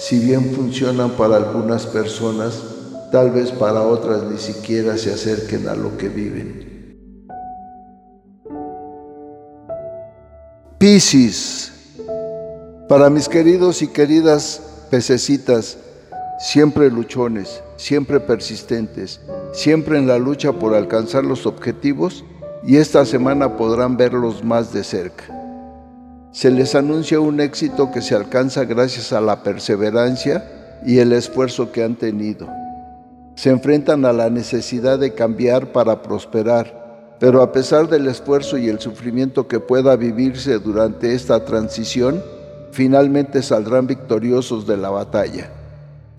si 0.00 0.18
bien 0.18 0.54
funcionan 0.54 1.10
para 1.10 1.36
algunas 1.36 1.86
personas, 1.86 2.62
tal 3.12 3.32
vez 3.32 3.52
para 3.52 3.82
otras 3.82 4.22
ni 4.22 4.38
siquiera 4.38 4.96
se 4.96 5.12
acerquen 5.12 5.68
a 5.68 5.74
lo 5.74 5.98
que 5.98 6.08
viven. 6.08 6.96
Piscis. 10.78 11.70
Para 12.88 13.10
mis 13.10 13.28
queridos 13.28 13.82
y 13.82 13.88
queridas 13.88 14.62
pececitas, 14.90 15.76
siempre 16.38 16.90
luchones, 16.90 17.62
siempre 17.76 18.20
persistentes, 18.20 19.20
siempre 19.52 19.98
en 19.98 20.06
la 20.06 20.18
lucha 20.18 20.54
por 20.54 20.74
alcanzar 20.74 21.24
los 21.24 21.44
objetivos 21.44 22.24
y 22.66 22.78
esta 22.78 23.04
semana 23.04 23.58
podrán 23.58 23.98
verlos 23.98 24.42
más 24.42 24.72
de 24.72 24.82
cerca. 24.82 25.39
Se 26.32 26.52
les 26.52 26.76
anuncia 26.76 27.18
un 27.18 27.40
éxito 27.40 27.90
que 27.90 28.00
se 28.00 28.14
alcanza 28.14 28.64
gracias 28.64 29.12
a 29.12 29.20
la 29.20 29.42
perseverancia 29.42 30.78
y 30.86 30.98
el 30.98 31.12
esfuerzo 31.12 31.72
que 31.72 31.82
han 31.82 31.96
tenido. 31.96 32.48
Se 33.34 33.50
enfrentan 33.50 34.04
a 34.04 34.12
la 34.12 34.30
necesidad 34.30 35.00
de 35.00 35.12
cambiar 35.12 35.72
para 35.72 36.02
prosperar, 36.02 37.16
pero 37.18 37.42
a 37.42 37.50
pesar 37.50 37.88
del 37.88 38.06
esfuerzo 38.06 38.58
y 38.58 38.68
el 38.68 38.78
sufrimiento 38.78 39.48
que 39.48 39.58
pueda 39.58 39.96
vivirse 39.96 40.60
durante 40.60 41.14
esta 41.14 41.44
transición, 41.44 42.22
finalmente 42.70 43.42
saldrán 43.42 43.88
victoriosos 43.88 44.68
de 44.68 44.76
la 44.76 44.90
batalla. 44.90 45.50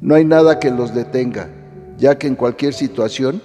No 0.02 0.16
hay 0.16 0.25
nada 0.25 0.59
que 0.59 0.71
los 0.71 0.93
detenga, 0.93 1.47
ya 1.97 2.17
que 2.17 2.27
en 2.27 2.36
cualquier 2.36 2.73
situación 2.73 3.41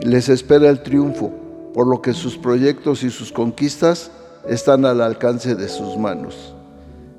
les 0.00 0.28
espera 0.28 0.68
el 0.68 0.82
triunfo, 0.82 1.32
por 1.72 1.86
lo 1.86 2.02
que 2.02 2.12
sus 2.12 2.36
proyectos 2.36 3.02
y 3.02 3.08
sus 3.08 3.32
conquistas 3.32 4.10
están 4.48 4.84
al 4.84 5.00
alcance 5.00 5.54
de 5.54 5.68
sus 5.68 5.96
manos. 5.96 6.54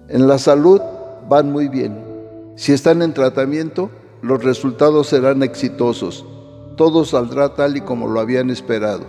En 0.10 0.28
la 0.28 0.38
salud 0.38 0.82
van 1.30 1.52
muy 1.52 1.68
bien. 1.68 2.04
Si 2.56 2.74
están 2.74 3.02
en 3.02 3.14
tratamiento, 3.14 3.90
los 4.22 4.44
resultados 4.44 5.08
serán 5.08 5.44
exitosos. 5.44 6.26
Todo 6.76 7.06
saldrá 7.06 7.56
tal 7.56 7.78
y 7.78 7.82
como 7.82 8.08
lo 8.08 8.20
habían 8.20 8.50
esperado. 8.50 9.04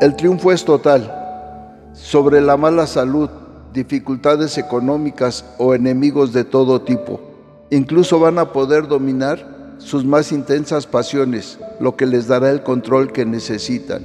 El 0.00 0.16
triunfo 0.16 0.52
es 0.52 0.64
total. 0.64 1.90
Sobre 1.92 2.40
la 2.40 2.56
mala 2.56 2.86
salud, 2.86 3.28
dificultades 3.72 4.58
económicas 4.58 5.44
o 5.58 5.74
enemigos 5.74 6.32
de 6.32 6.44
todo 6.44 6.82
tipo 6.82 7.32
Incluso 7.72 8.20
van 8.20 8.38
a 8.38 8.52
poder 8.52 8.86
dominar 8.86 9.76
sus 9.78 10.04
más 10.04 10.30
intensas 10.30 10.86
pasiones, 10.86 11.58
lo 11.80 11.96
que 11.96 12.04
les 12.04 12.28
dará 12.28 12.50
el 12.50 12.62
control 12.62 13.12
que 13.12 13.24
necesitan. 13.24 14.02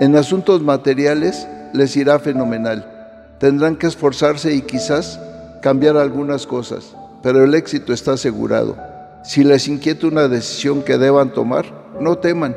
En 0.00 0.16
asuntos 0.16 0.62
materiales 0.62 1.48
les 1.72 1.96
irá 1.96 2.18
fenomenal. 2.18 3.36
Tendrán 3.38 3.76
que 3.76 3.86
esforzarse 3.86 4.54
y 4.54 4.62
quizás 4.62 5.20
cambiar 5.62 5.96
algunas 5.96 6.46
cosas, 6.46 6.94
pero 7.22 7.44
el 7.44 7.54
éxito 7.54 7.92
está 7.92 8.12
asegurado. 8.12 8.76
Si 9.24 9.44
les 9.44 9.68
inquieta 9.68 10.06
una 10.06 10.28
decisión 10.28 10.82
que 10.82 10.98
deban 10.98 11.32
tomar, 11.32 11.66
no 12.00 12.18
teman. 12.18 12.56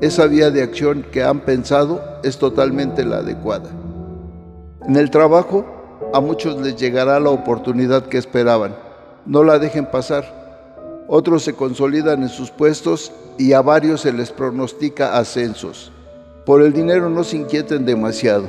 Esa 0.00 0.26
vía 0.26 0.50
de 0.50 0.62
acción 0.62 1.06
que 1.10 1.22
han 1.22 1.40
pensado 1.40 2.02
es 2.22 2.38
totalmente 2.38 3.04
la 3.04 3.18
adecuada. 3.18 3.70
En 4.86 4.96
el 4.96 5.10
trabajo, 5.10 5.64
a 6.12 6.20
muchos 6.20 6.60
les 6.60 6.76
llegará 6.76 7.20
la 7.20 7.30
oportunidad 7.30 8.06
que 8.06 8.18
esperaban 8.18 8.74
no 9.26 9.44
la 9.44 9.58
dejen 9.58 9.86
pasar. 9.86 10.24
Otros 11.08 11.42
se 11.44 11.54
consolidan 11.54 12.22
en 12.22 12.28
sus 12.28 12.50
puestos 12.50 13.12
y 13.38 13.52
a 13.52 13.62
varios 13.62 14.02
se 14.02 14.12
les 14.12 14.30
pronostica 14.30 15.16
ascensos. 15.16 15.92
Por 16.44 16.62
el 16.62 16.72
dinero 16.72 17.08
no 17.08 17.22
se 17.24 17.36
inquieten 17.36 17.84
demasiado. 17.84 18.46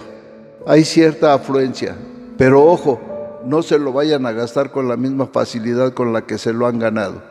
Hay 0.65 0.83
cierta 0.83 1.33
afluencia, 1.33 1.95
pero 2.37 2.65
ojo, 2.65 2.99
no 3.45 3.61
se 3.61 3.77
lo 3.77 3.93
vayan 3.93 4.25
a 4.25 4.31
gastar 4.31 4.71
con 4.71 4.87
la 4.87 4.97
misma 4.97 5.27
facilidad 5.27 5.93
con 5.93 6.13
la 6.13 6.25
que 6.25 6.37
se 6.37 6.53
lo 6.53 6.65
han 6.65 6.79
ganado. 6.79 7.21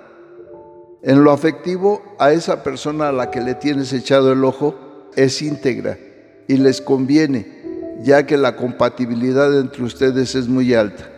En 1.03 1.25
lo 1.25 1.33
afectivo, 1.33 2.03
a 2.19 2.33
esa 2.33 2.63
persona 2.63 3.09
a 3.09 3.13
la 3.13 3.31
que 3.31 3.41
le 3.41 3.55
tienes 3.55 3.93
echado 3.93 4.33
el 4.33 4.45
ojo 4.45 4.77
es 5.17 5.43
íntegra 5.43 5.99
y 6.47 6.57
les 6.59 6.81
conviene, 6.81 7.99
ya 8.03 8.25
que 8.25 8.37
la 8.37 8.55
compatibilidad 8.55 9.59
entre 9.59 9.83
ustedes 9.83 10.35
es 10.37 10.47
muy 10.47 10.75
alta. 10.75 11.09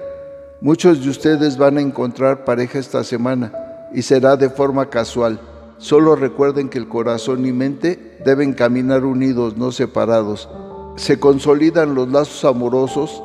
Muchos 0.62 1.04
de 1.04 1.10
ustedes 1.10 1.58
van 1.58 1.76
a 1.76 1.82
encontrar 1.82 2.44
pareja 2.44 2.78
esta 2.78 3.04
semana 3.04 3.52
y 3.92 4.00
será 4.00 4.36
de 4.36 4.48
forma 4.48 4.88
casual. 4.88 5.38
Solo 5.78 6.16
recuerden 6.16 6.68
que 6.68 6.78
el 6.78 6.88
corazón 6.88 7.44
y 7.46 7.52
mente 7.52 8.18
deben 8.24 8.52
caminar 8.52 9.04
unidos, 9.04 9.56
no 9.56 9.72
separados. 9.72 10.48
Se 10.96 11.18
consolidan 11.18 11.94
los 11.94 12.08
lazos 12.10 12.44
amorosos 12.44 13.22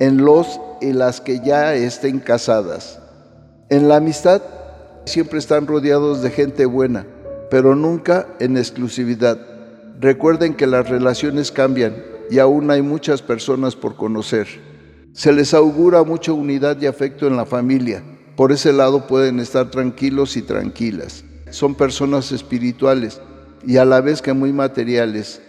en 0.00 0.24
los 0.24 0.60
y 0.80 0.92
las 0.92 1.20
que 1.20 1.40
ya 1.44 1.74
estén 1.74 2.18
casadas. 2.18 3.00
En 3.68 3.88
la 3.88 3.96
amistad 3.96 4.42
siempre 5.04 5.38
están 5.38 5.66
rodeados 5.66 6.22
de 6.22 6.30
gente 6.30 6.66
buena, 6.66 7.06
pero 7.50 7.74
nunca 7.74 8.26
en 8.40 8.56
exclusividad. 8.56 9.38
Recuerden 10.00 10.54
que 10.54 10.66
las 10.66 10.88
relaciones 10.88 11.52
cambian 11.52 11.94
y 12.30 12.38
aún 12.38 12.70
hay 12.70 12.82
muchas 12.82 13.22
personas 13.22 13.76
por 13.76 13.94
conocer. 13.94 14.48
Se 15.12 15.32
les 15.32 15.54
augura 15.54 16.02
mucha 16.02 16.32
unidad 16.32 16.80
y 16.80 16.86
afecto 16.86 17.26
en 17.26 17.36
la 17.36 17.46
familia. 17.46 18.02
Por 18.36 18.50
ese 18.50 18.72
lado 18.72 19.06
pueden 19.06 19.38
estar 19.38 19.70
tranquilos 19.70 20.36
y 20.36 20.42
tranquilas. 20.42 21.24
Son 21.52 21.74
personas 21.74 22.32
espirituales 22.32 23.20
y 23.66 23.76
a 23.76 23.84
la 23.84 24.00
vez 24.00 24.22
que 24.22 24.32
muy 24.32 24.52
materiales. 24.52 25.42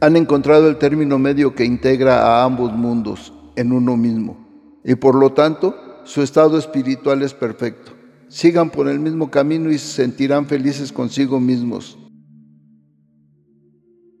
Han 0.00 0.16
encontrado 0.16 0.68
el 0.68 0.76
término 0.78 1.18
medio 1.18 1.56
que 1.56 1.64
integra 1.64 2.22
a 2.22 2.44
ambos 2.44 2.72
mundos 2.72 3.32
en 3.56 3.72
uno 3.72 3.96
mismo. 3.96 4.80
Y 4.84 4.94
por 4.94 5.16
lo 5.16 5.32
tanto, 5.32 5.74
su 6.04 6.22
estado 6.22 6.58
espiritual 6.58 7.22
es 7.22 7.34
perfecto. 7.34 7.92
Sigan 8.28 8.70
por 8.70 8.86
el 8.86 9.00
mismo 9.00 9.32
camino 9.32 9.72
y 9.72 9.78
se 9.78 10.02
sentirán 10.02 10.46
felices 10.46 10.92
consigo 10.92 11.40
mismos. 11.40 11.98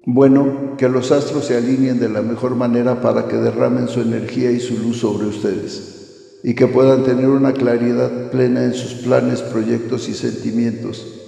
Bueno, 0.04 0.74
que 0.76 0.88
los 0.88 1.12
astros 1.12 1.44
se 1.44 1.56
alineen 1.56 2.00
de 2.00 2.08
la 2.08 2.22
mejor 2.22 2.56
manera 2.56 3.00
para 3.00 3.28
que 3.28 3.36
derramen 3.36 3.86
su 3.86 4.00
energía 4.00 4.50
y 4.50 4.58
su 4.58 4.76
luz 4.76 4.98
sobre 4.98 5.26
ustedes 5.28 6.40
y 6.42 6.54
que 6.54 6.66
puedan 6.66 7.04
tener 7.04 7.28
una 7.28 7.52
claridad 7.52 8.30
plena 8.30 8.64
en 8.64 8.74
sus 8.74 8.94
planes, 9.02 9.42
proyectos 9.42 10.08
y 10.08 10.14
sentimientos. 10.14 11.27